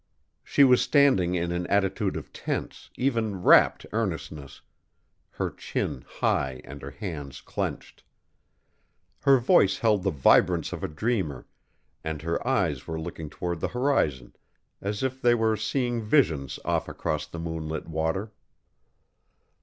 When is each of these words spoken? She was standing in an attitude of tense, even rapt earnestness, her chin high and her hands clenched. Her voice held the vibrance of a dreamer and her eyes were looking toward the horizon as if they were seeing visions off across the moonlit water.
She 0.43 0.63
was 0.63 0.81
standing 0.81 1.35
in 1.35 1.51
an 1.51 1.67
attitude 1.67 2.17
of 2.17 2.33
tense, 2.33 2.89
even 2.95 3.43
rapt 3.43 3.85
earnestness, 3.93 4.61
her 5.29 5.51
chin 5.51 6.03
high 6.07 6.59
and 6.63 6.81
her 6.81 6.89
hands 6.89 7.39
clenched. 7.39 8.01
Her 9.19 9.37
voice 9.37 9.77
held 9.77 10.01
the 10.01 10.09
vibrance 10.09 10.73
of 10.73 10.83
a 10.83 10.87
dreamer 10.87 11.45
and 12.03 12.23
her 12.23 12.47
eyes 12.47 12.87
were 12.87 12.99
looking 12.99 13.29
toward 13.29 13.59
the 13.59 13.67
horizon 13.77 14.35
as 14.81 15.03
if 15.03 15.21
they 15.21 15.35
were 15.35 15.55
seeing 15.55 16.01
visions 16.01 16.57
off 16.65 16.89
across 16.89 17.27
the 17.27 17.37
moonlit 17.37 17.87
water. 17.87 18.31